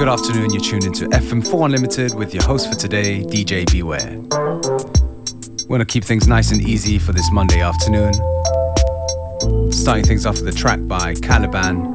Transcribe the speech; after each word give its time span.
Good 0.00 0.08
afternoon, 0.08 0.48
you're 0.48 0.62
tuned 0.62 0.84
into 0.84 1.04
FM4 1.08 1.66
Unlimited 1.66 2.14
with 2.14 2.32
your 2.32 2.42
host 2.42 2.70
for 2.70 2.74
today, 2.74 3.22
DJ 3.22 3.70
Beware. 3.70 4.16
We're 5.68 5.76
gonna 5.76 5.84
keep 5.84 6.04
things 6.04 6.26
nice 6.26 6.52
and 6.52 6.62
easy 6.62 6.98
for 6.98 7.12
this 7.12 7.30
Monday 7.30 7.60
afternoon. 7.60 8.14
Starting 9.70 10.02
things 10.02 10.24
off 10.24 10.40
with 10.40 10.48
a 10.48 10.56
track 10.56 10.78
by 10.88 11.16
Caliban 11.16 11.92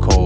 called 0.00 0.21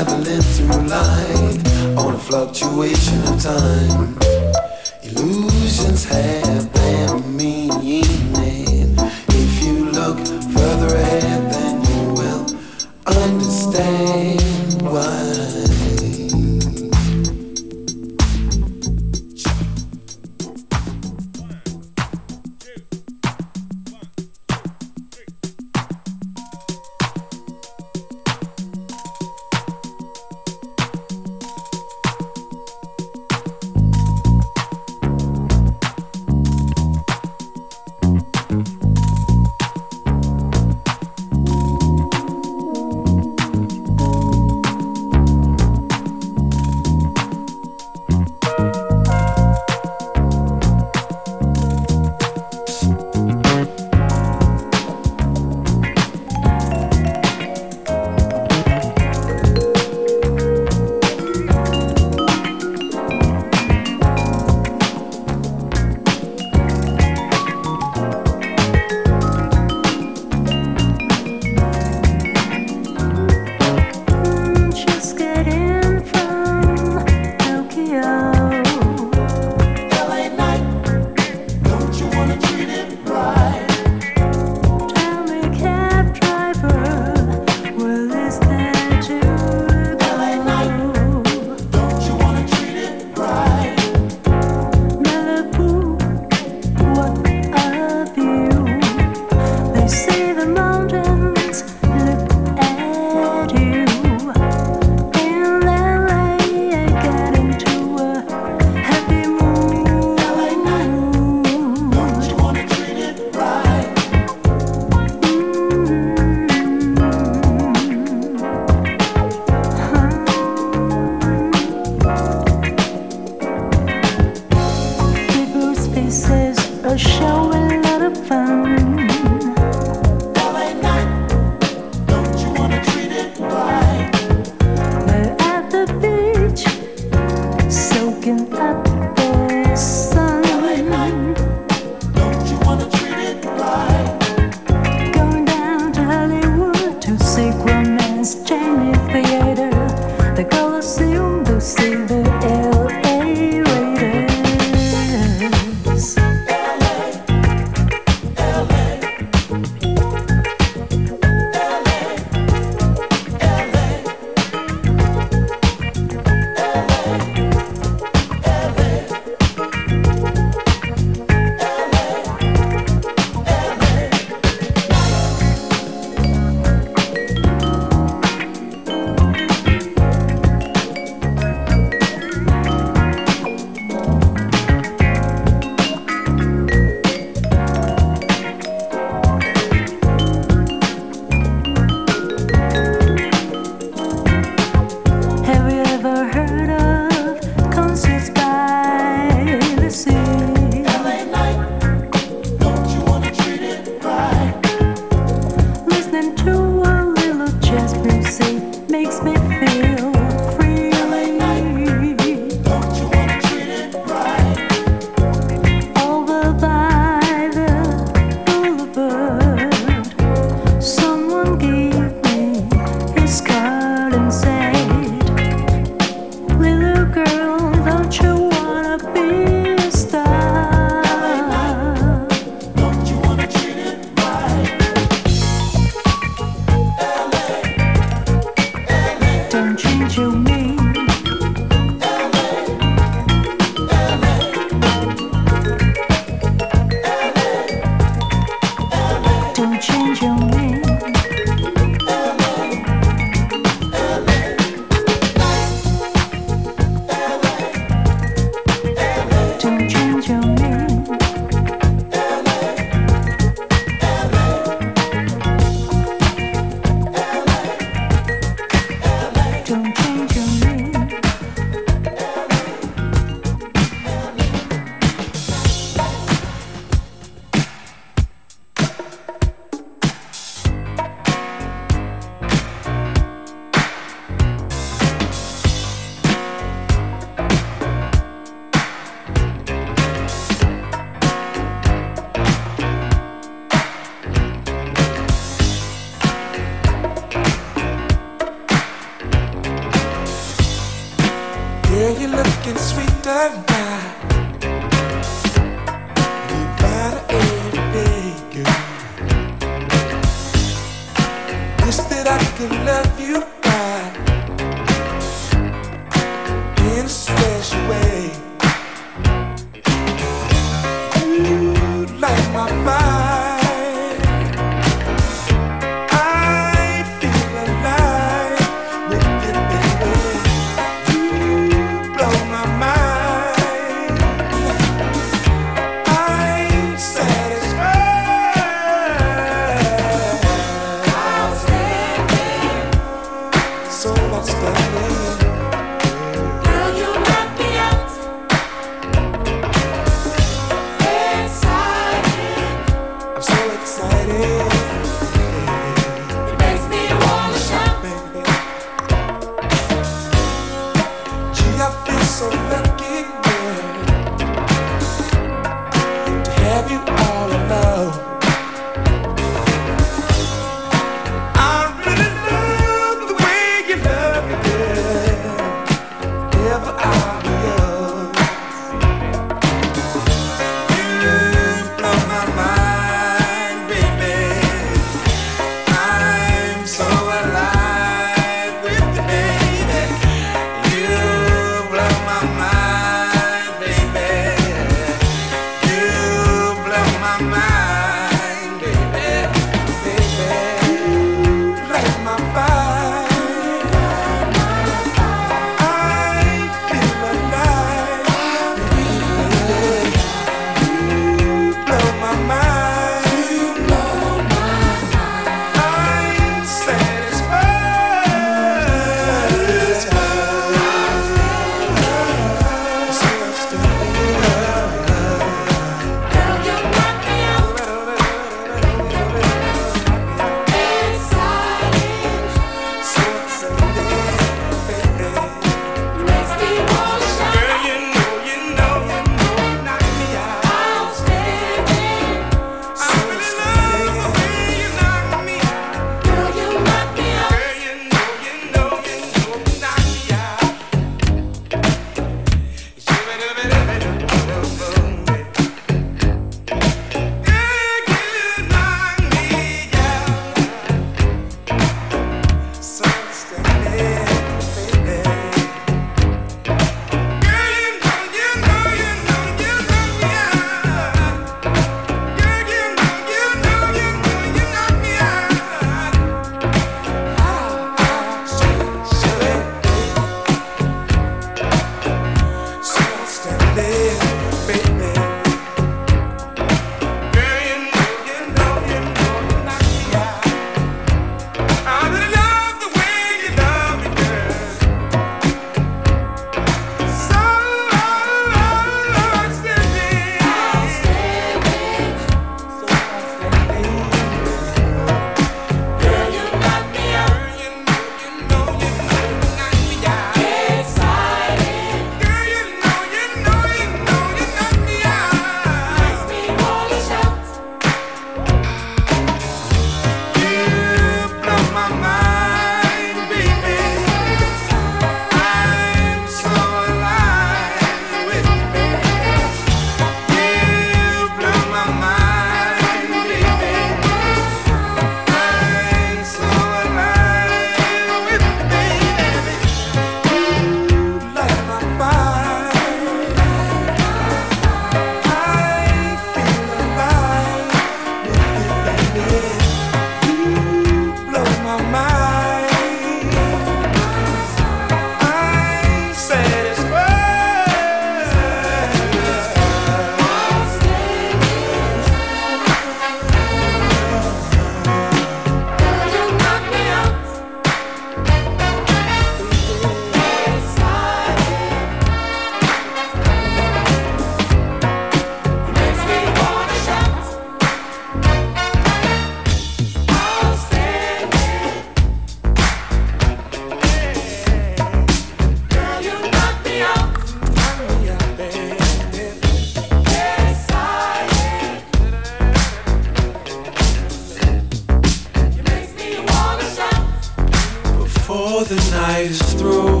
night 599.14 599.30
is 599.30 599.52
through, 599.54 600.00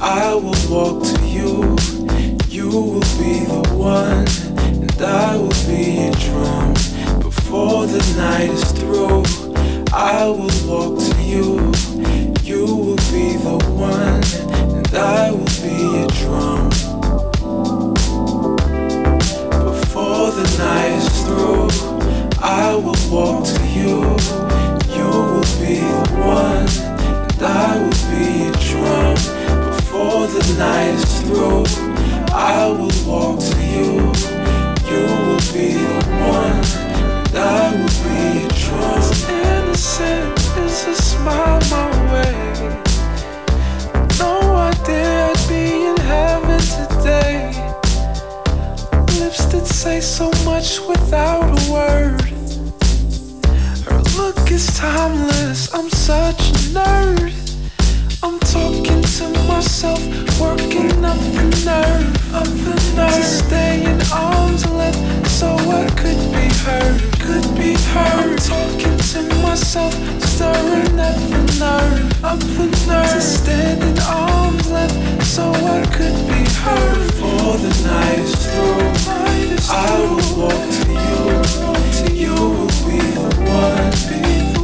I 0.00 0.34
will 0.34 0.62
walk 0.70 1.04
to 1.04 1.26
you. 1.26 1.76
You 2.48 2.70
will 2.70 3.08
be 3.20 3.44
the 3.44 3.62
one, 3.74 4.26
and 4.82 5.02
I 5.02 5.36
will 5.36 5.60
be 5.68 5.82
your 6.00 6.12
drum. 6.24 6.72
Before 7.20 7.86
the 7.86 8.02
night 8.16 8.48
is 8.48 8.72
through, 8.72 9.24
I 9.92 10.24
will 10.24 10.56
walk 10.66 10.98
through, 31.30 31.64
I 32.32 32.66
will 32.66 32.94
walk 33.06 33.40
to 33.40 33.56
you. 33.74 33.90
You 34.90 35.02
will 35.24 35.44
be 35.54 35.68
the 35.78 36.02
one, 36.26 36.60
and 37.26 37.36
I 37.36 37.70
will 37.76 37.96
be 38.04 38.44
a 38.44 38.48
trust. 38.48 39.28
Innocent 39.30 40.38
is 40.64 40.86
a 40.86 40.94
smile 40.94 41.60
my 41.70 41.88
way. 42.12 42.34
No 44.18 44.34
idea 44.70 45.30
I'd 45.30 45.48
be 45.48 45.86
in 45.90 45.96
heaven 46.14 46.60
today. 46.78 47.38
Lips 49.20 49.44
that 49.52 49.66
say 49.66 50.00
so 50.00 50.30
much 50.44 50.80
without 50.80 51.44
a 51.44 51.72
word. 51.72 52.20
Her 53.86 54.02
look 54.18 54.50
is 54.50 54.66
timeless. 54.76 55.72
I'm 55.74 55.90
such 55.90 56.40
a 56.50 56.60
nerd. 56.74 57.32
I'm 58.22 58.38
talking 58.40 58.99
to 59.20 59.28
myself, 59.44 60.00
working 60.40 61.04
up 61.04 61.20
the 61.36 61.44
nerve, 61.68 62.34
up 62.34 62.48
the 62.64 62.74
nerve 62.96 63.12
to 63.12 63.22
stay 63.22 63.84
in 63.84 64.00
arms 64.10 64.64
length, 64.70 65.28
so 65.28 65.48
I 65.56 65.84
could 66.00 66.22
be 66.32 66.48
heard, 66.64 66.96
could 67.20 67.46
be 67.54 67.74
heard. 67.92 68.30
I'm 68.30 68.36
talking 68.36 68.96
to 69.12 69.20
myself, 69.42 69.92
stirring 70.22 70.98
up 70.98 71.20
the 71.32 71.42
nerve, 71.60 72.24
up 72.24 72.40
the 72.56 72.66
nerve 72.88 73.12
to 73.12 73.20
stand 73.20 73.82
in 73.82 73.98
arms 74.08 74.70
length, 74.70 75.26
so 75.26 75.52
I 75.52 75.84
could 75.96 76.16
be 76.32 76.42
heard. 76.64 77.06
Before 77.08 77.58
the 77.58 77.72
night 77.92 78.20
is 78.20 78.34
through, 78.48 78.88
I 79.68 80.00
will 80.00 80.24
walk 80.40 80.64
to 80.78 80.92
you, 81.06 81.22
to 81.98 82.06
you 82.24 82.34
will 82.56 82.74
be 82.88 83.00
the 83.16 83.28
one, 83.52 83.92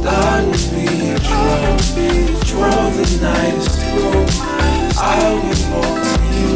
I 0.07 0.41
will 0.45 0.65
be 0.73 0.85
your 1.05 1.19
drum 1.19 2.36
world 2.57 2.93
at 2.97 3.13
night 3.21 3.53
is 3.53 3.67
too. 3.77 4.47
I 4.99 5.21
will 5.41 5.63
walk 5.73 5.97
to 6.09 6.17
you 6.37 6.51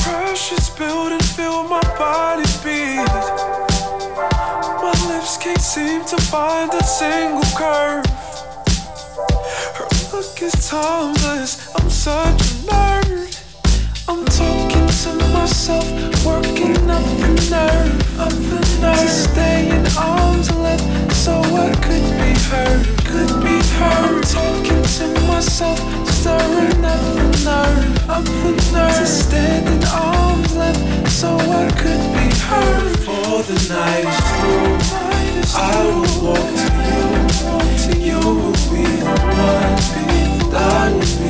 Pressure's 0.03 0.71
building, 0.71 1.21
feel 1.21 1.63
my 1.65 1.81
body 1.99 2.49
beat. 2.65 3.13
My 4.83 4.95
lips 5.09 5.37
can't 5.37 5.61
seem 5.61 6.05
to 6.07 6.17
find 6.17 6.73
a 6.75 6.83
single 6.83 7.45
curve. 7.57 8.07
Her 9.77 9.89
look 10.13 10.43
is 10.43 10.69
timeless. 10.69 11.73
I'm 11.77 11.91
such 11.91 12.41
a 12.41 12.55
nerd. 12.67 13.10
I'm 14.11 14.25
talking 14.25 14.88
to 14.88 15.29
myself, 15.33 15.87
working 16.26 16.75
up 16.90 17.05
the 17.23 17.31
nerve, 17.49 18.19
up 18.19 18.33
the 18.50 18.59
nerve 18.83 18.99
to 18.99 19.09
stay 19.09 19.71
in 19.71 19.87
arm's 19.97 20.50
length, 20.57 21.14
so 21.14 21.40
I 21.40 21.71
could 21.75 22.02
be 22.19 22.35
heard, 22.50 22.83
could 23.07 23.31
be 23.40 23.62
heard. 23.79 24.11
I'm 24.11 24.21
talking 24.23 24.83
to 24.83 25.07
myself, 25.29 25.79
stirring 26.09 26.85
up 26.85 27.02
the 27.14 27.29
nerve, 27.47 28.11
up 28.11 28.25
the 28.25 28.52
nerve 28.75 28.99
to 28.99 29.07
stand 29.07 29.69
in 29.69 29.85
arm's 29.87 30.57
length, 30.57 31.09
so 31.12 31.37
I 31.38 31.71
could 31.79 32.02
be 32.19 32.35
heard. 32.50 32.99
For 33.07 33.45
the 33.47 33.59
night 33.71 34.07
is 34.11 34.19
through, 34.40 34.75
I 35.55 35.87
will 35.87 36.11
walk 36.26 36.50
to 37.85 37.95
you, 37.97 38.11
you 38.11 38.19
will 38.19 38.59
be 38.75 38.83
the 38.90 39.14
one, 39.31 40.57
I 40.57 40.90
will 40.95 41.25
be. 41.25 41.30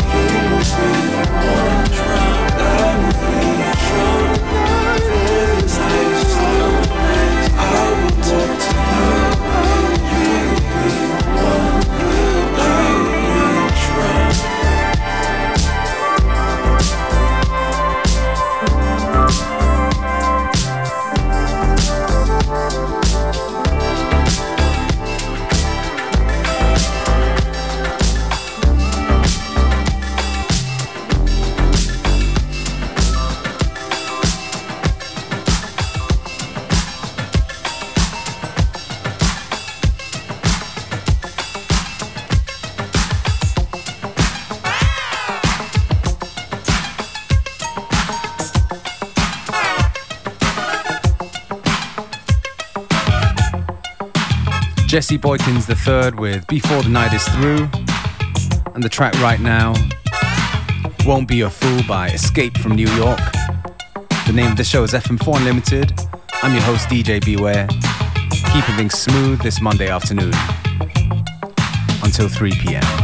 Thank 0.33 0.65
you. 4.65 4.70
Jesse 55.01 55.17
Boykins 55.17 55.67
III 55.67 56.15
with 56.19 56.45
Before 56.45 56.83
the 56.83 56.89
Night 56.89 57.11
Is 57.11 57.27
Through. 57.29 57.67
And 58.75 58.83
the 58.83 58.87
track 58.87 59.15
right 59.15 59.39
now, 59.39 59.73
Won't 61.07 61.27
Be 61.27 61.41
a 61.41 61.49
Fool 61.49 61.81
by 61.87 62.09
Escape 62.09 62.55
from 62.59 62.75
New 62.75 62.87
York. 62.89 63.19
The 64.27 64.31
name 64.31 64.51
of 64.51 64.57
the 64.57 64.63
show 64.63 64.83
is 64.83 64.91
FM4 64.91 65.37
Unlimited. 65.37 65.99
I'm 66.43 66.53
your 66.53 66.61
host, 66.61 66.87
DJ 66.87 67.19
Beware. 67.25 67.67
Keeping 68.53 68.75
things 68.75 68.93
smooth 68.93 69.41
this 69.41 69.59
Monday 69.59 69.89
afternoon 69.89 70.33
until 72.03 72.29
3 72.29 72.51
p.m. 72.51 73.00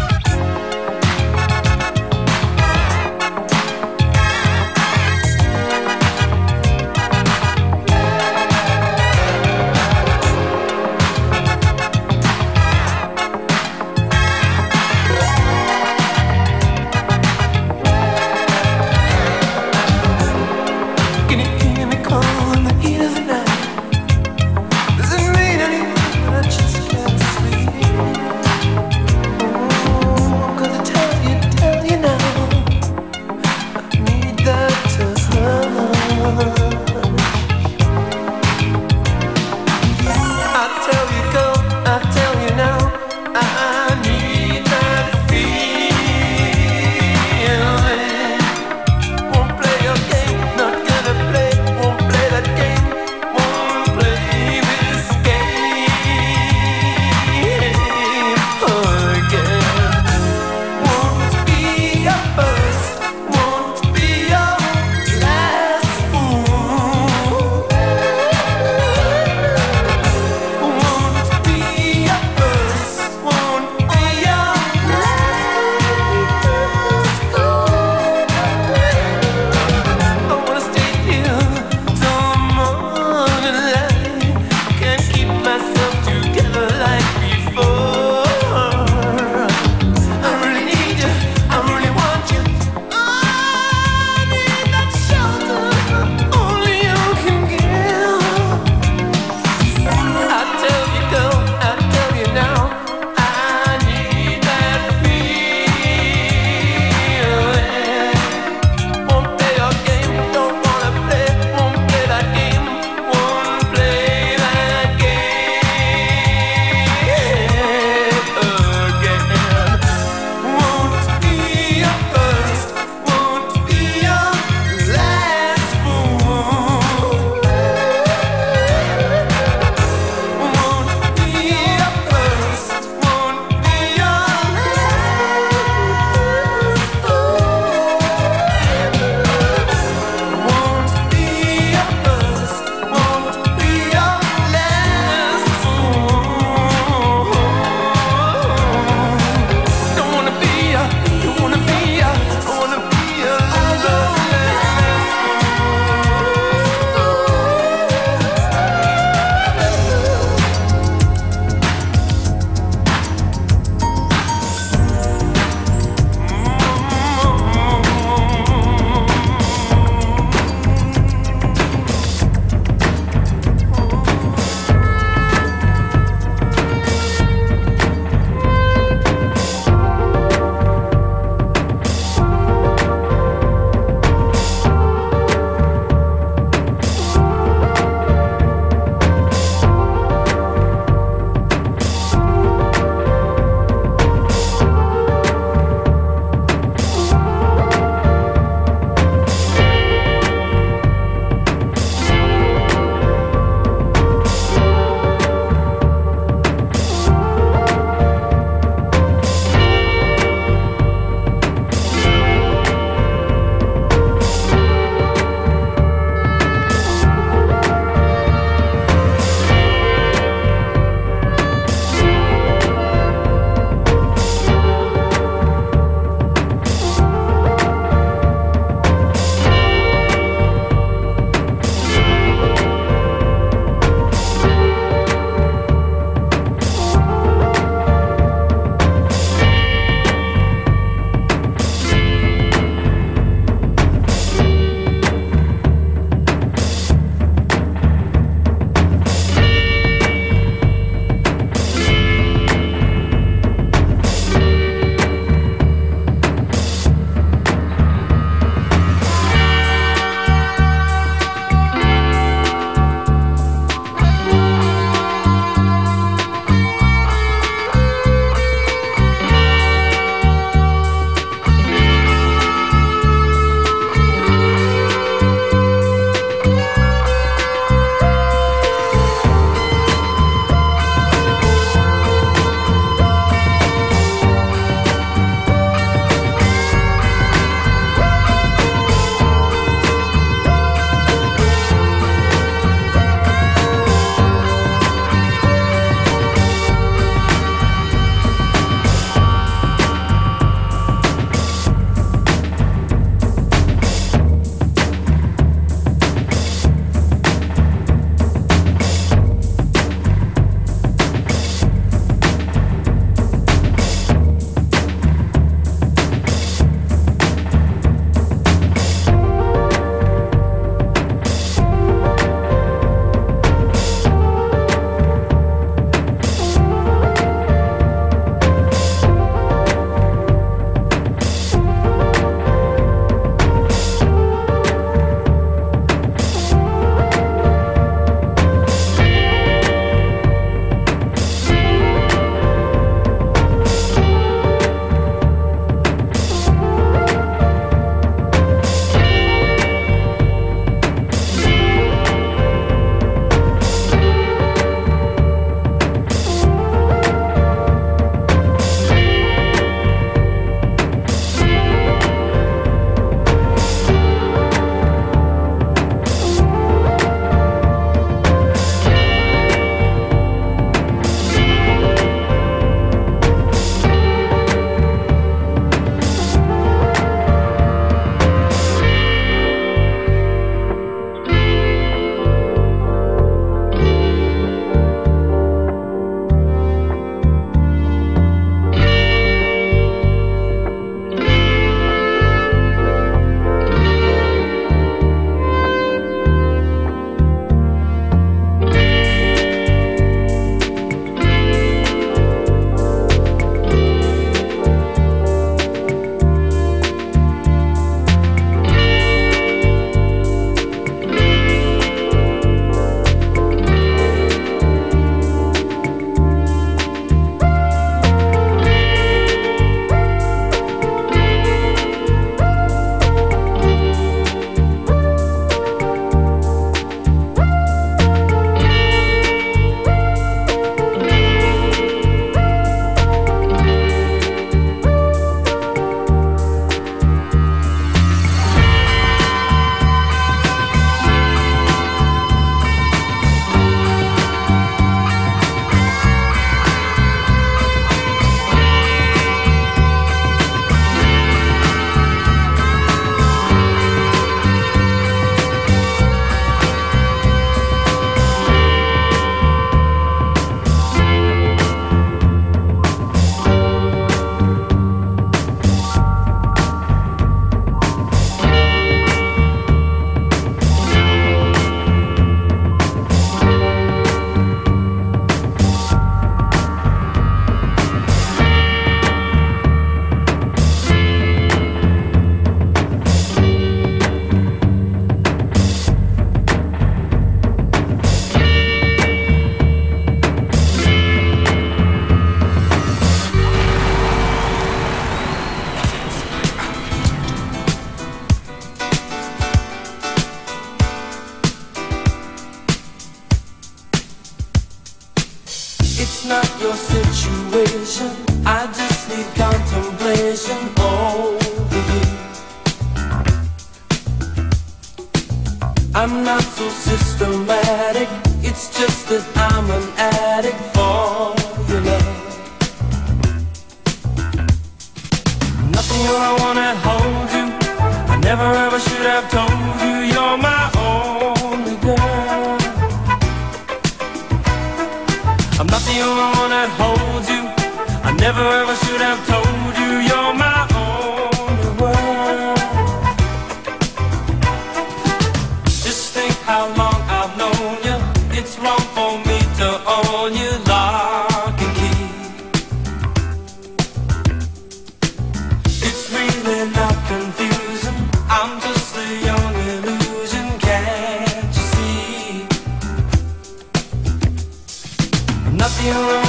You. 565.88 566.27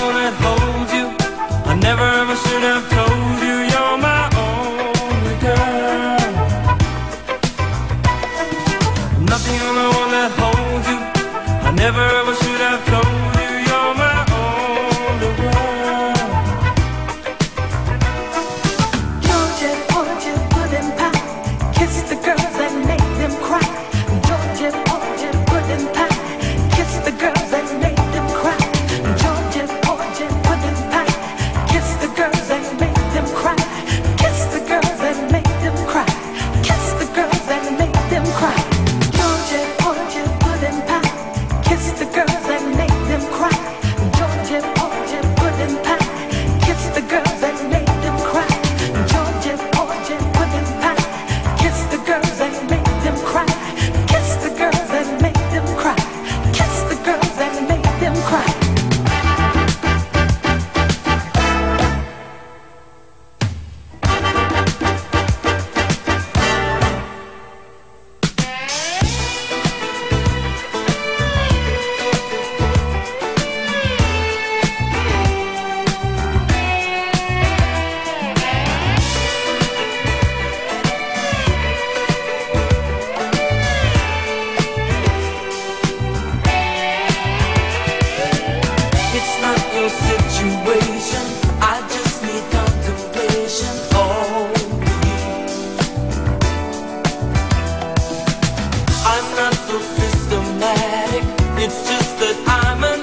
Them 99.69 100.59
cry. 102.45 102.98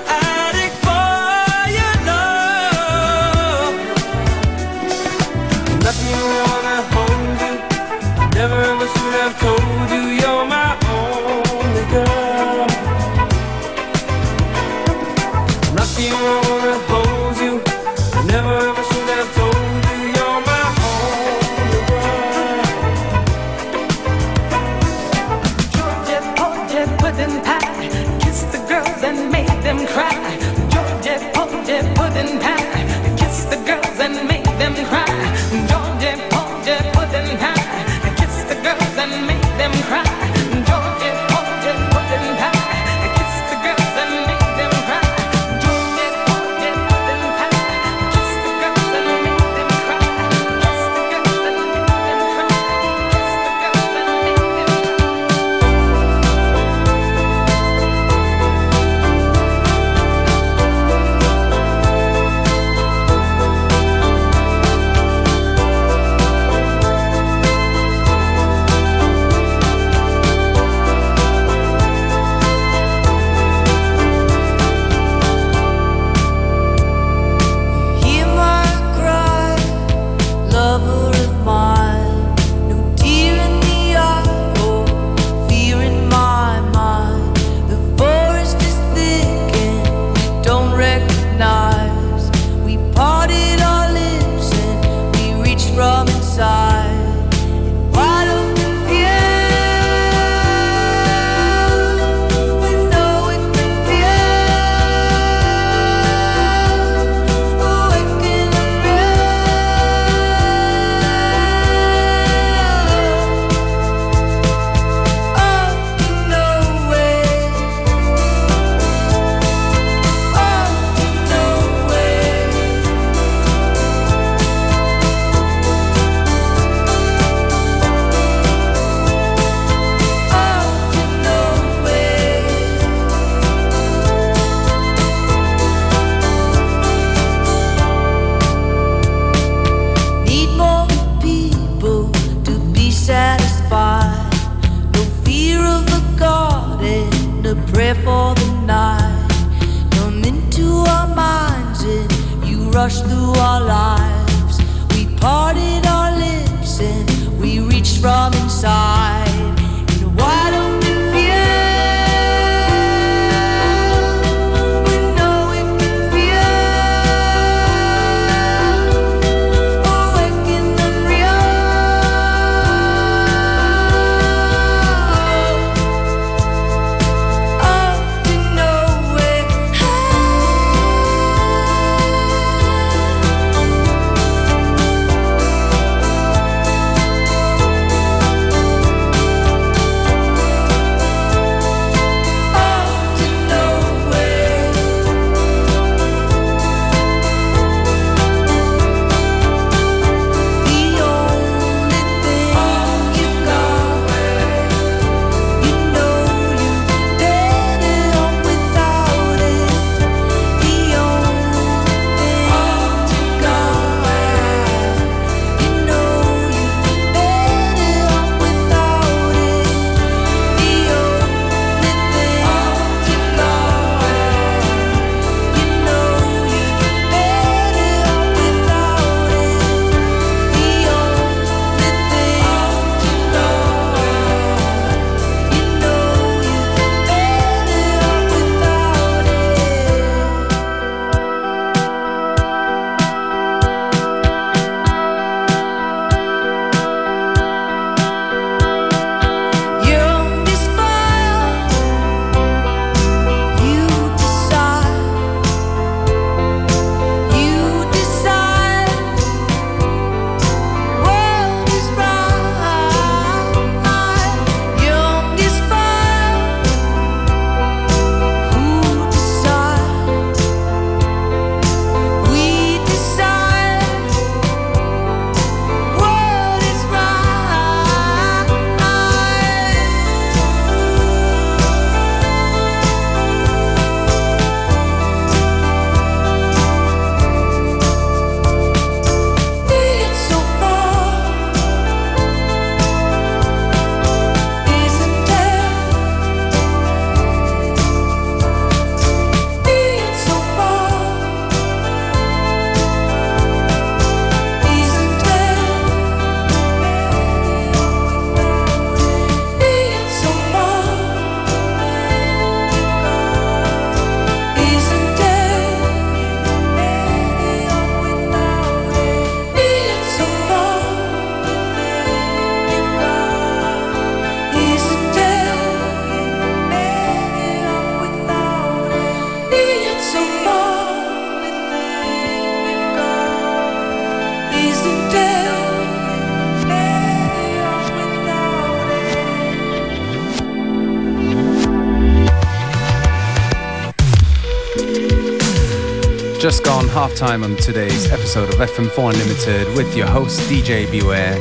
Time 347.15 347.45
on 347.45 347.56
today's 347.56 348.12
episode 348.12 348.49
of 348.49 348.56
FM4 348.56 349.13
Unlimited 349.13 349.73
with 349.78 349.95
your 349.95 350.06
host 350.06 350.38
DJ 350.49 350.89
Beware. 350.91 351.36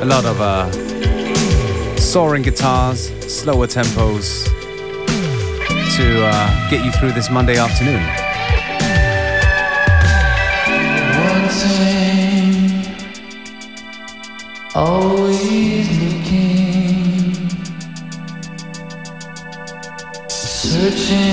A 0.00 0.04
lot 0.04 0.24
of 0.24 0.40
uh, 0.40 0.68
soaring 1.96 2.42
guitars, 2.42 3.10
slower 3.32 3.68
tempos 3.68 4.46
to 5.96 6.26
uh, 6.26 6.70
get 6.70 6.84
you 6.84 6.90
through 6.90 7.12
this 7.12 7.30
Monday 7.30 7.56
afternoon. 7.56 8.02
always 14.74 15.88
looking, 16.00 17.48
searching. 20.28 21.23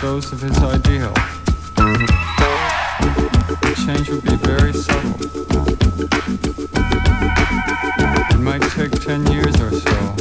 those 0.00 0.32
of 0.32 0.40
his 0.40 0.56
ideal. 0.62 1.12
The 3.60 3.74
change 3.84 4.08
would 4.10 4.22
be 4.22 4.36
very 4.36 4.72
subtle. 4.72 5.14
It 8.30 8.38
might 8.40 8.62
take 8.72 8.92
10 8.92 9.26
years 9.32 9.60
or 9.60 9.70
so. 9.72 10.14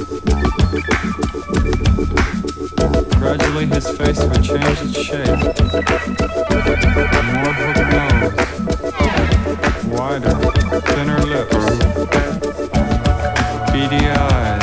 Gradually 3.19 3.65
his 3.67 3.88
face 3.97 4.21
would 4.24 4.43
change 4.43 4.80
its 4.82 4.99
shape. 5.01 5.28
More 7.34 7.53
hooked 7.59 7.88
nose, 7.93 8.34
wider, 9.88 10.36
thinner 10.82 11.21
lips, 11.26 11.65
beady 13.71 14.03
eyes. 14.07 14.62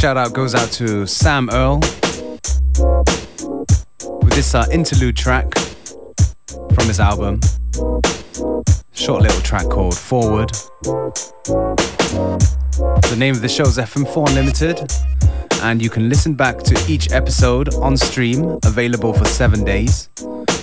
shout 0.00 0.16
out 0.16 0.32
goes 0.32 0.54
out 0.54 0.72
to 0.72 1.06
Sam 1.06 1.50
Earl 1.52 1.78
with 4.22 4.32
this 4.32 4.54
uh, 4.54 4.64
interlude 4.72 5.14
track 5.14 5.52
from 6.72 6.86
his 6.86 6.98
album. 6.98 7.38
Short 8.94 9.20
little 9.20 9.42
track 9.42 9.68
called 9.68 9.94
Forward. 9.94 10.52
The 11.44 13.16
name 13.18 13.34
of 13.34 13.42
the 13.42 13.48
show 13.50 13.64
is 13.64 13.76
FM4 13.76 14.28
Unlimited, 14.28 14.90
and 15.64 15.82
you 15.82 15.90
can 15.90 16.08
listen 16.08 16.32
back 16.32 16.62
to 16.62 16.82
each 16.88 17.12
episode 17.12 17.74
on 17.74 17.94
stream, 17.98 18.58
available 18.64 19.12
for 19.12 19.26
seven 19.26 19.64
days, 19.64 20.08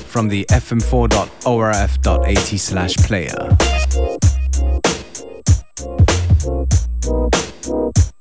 from 0.07 0.29
the 0.29 0.47
fm4.orf.at 0.49 2.39
slash 2.59 2.95
player. 2.95 3.55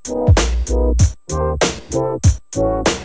Thank 0.06 0.38
you. 0.40 0.55
Thank 1.28 1.64
you. 2.56 2.95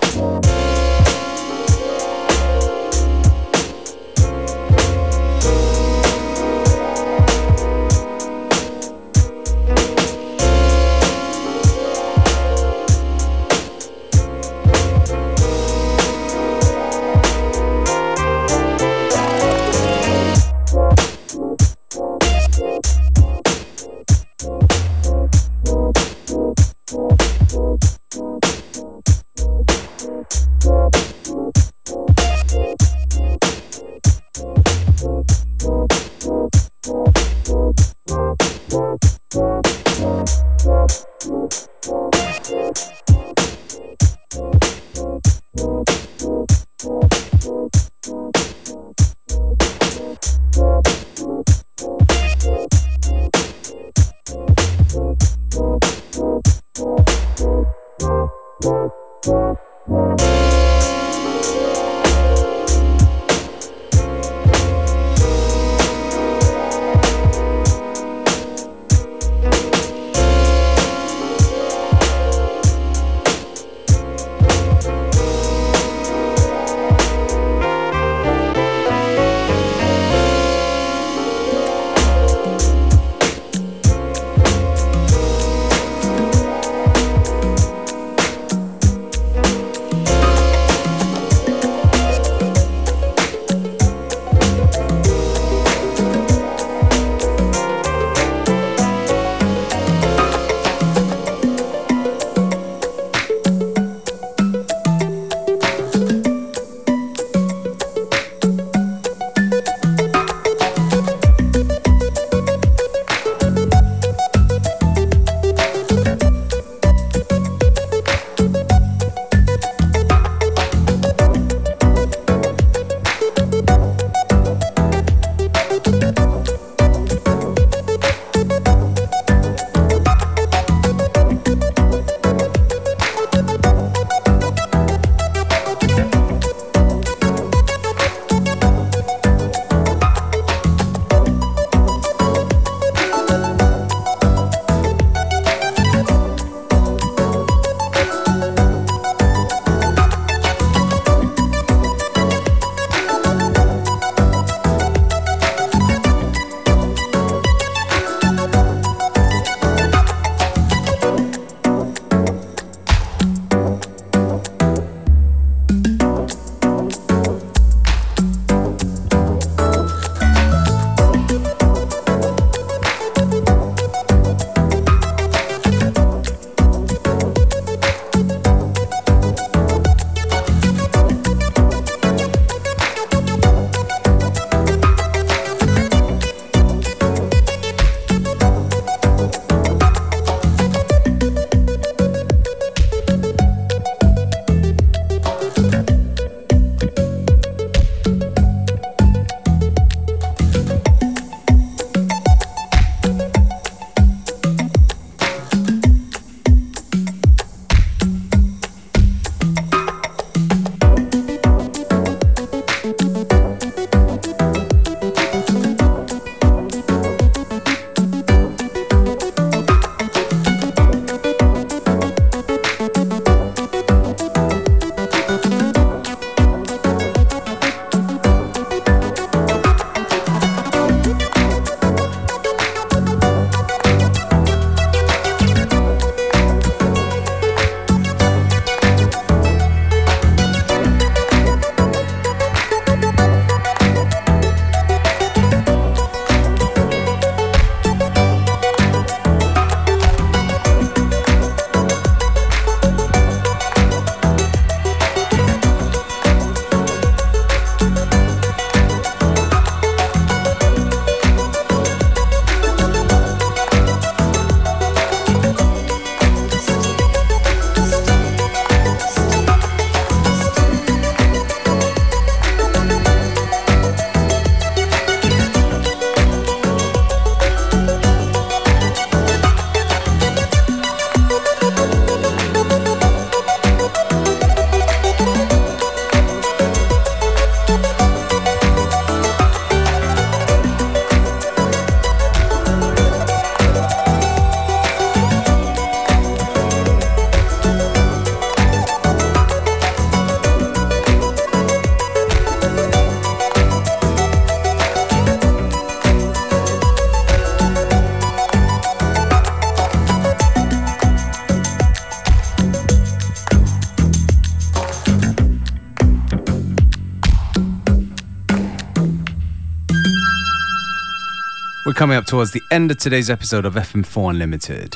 Coming 322.02 322.18
up 322.18 322.26
towards 322.26 322.52
the 322.52 322.64
end 322.72 322.90
of 322.90 322.98
today's 322.98 323.30
episode 323.30 323.64
of 323.64 323.76
FM4 323.76 324.32
Unlimited. 324.32 324.96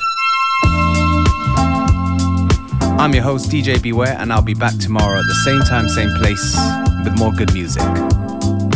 I'm 2.98 3.14
your 3.14 3.22
host, 3.22 3.48
DJ 3.48 3.80
Beware, 3.80 4.16
and 4.18 4.32
I'll 4.32 4.42
be 4.42 4.54
back 4.54 4.76
tomorrow 4.78 5.20
at 5.20 5.24
the 5.28 5.34
same 5.44 5.60
time, 5.60 5.88
same 5.88 6.10
place 6.18 6.56
with 7.04 7.16
more 7.16 7.30
good 7.30 7.54
music. 7.54 7.84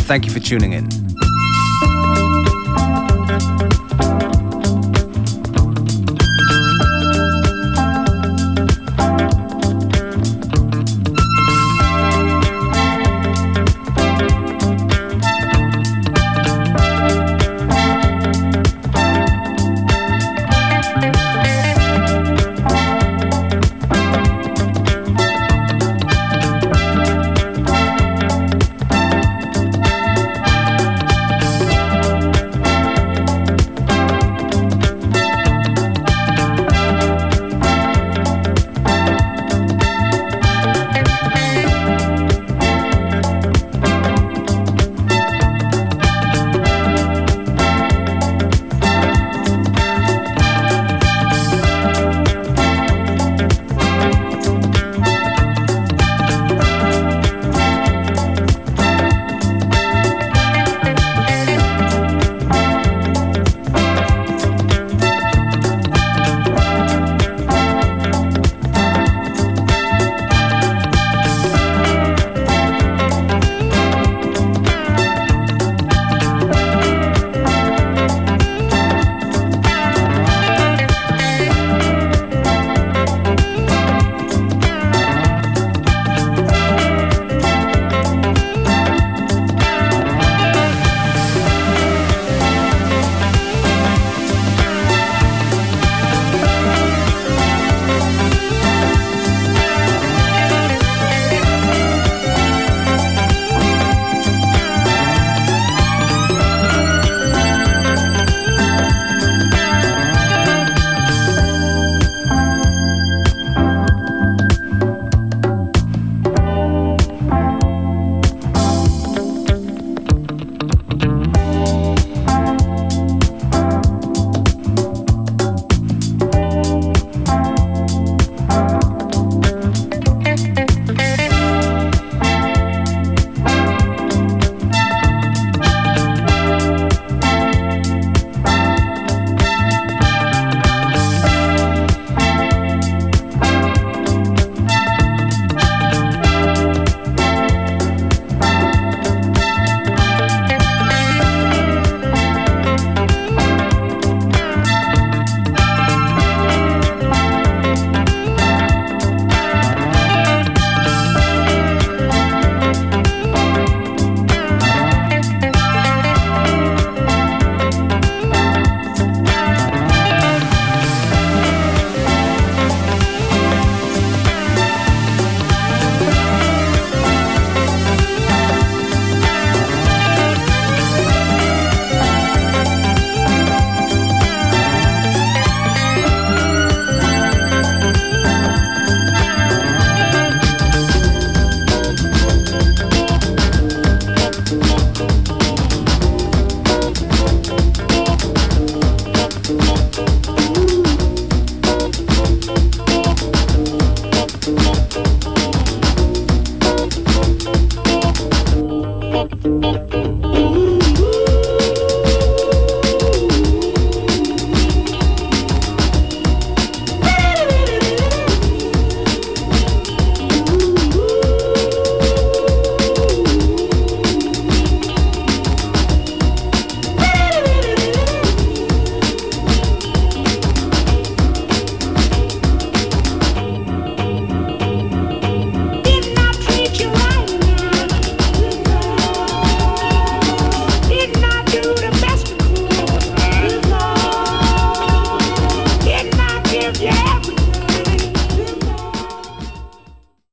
Thank 0.05 0.23
you 0.23 0.31
for 0.31 0.39
tuning 0.39 0.71
in. 0.71 1.00